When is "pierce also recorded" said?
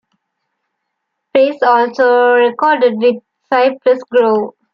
1.31-2.93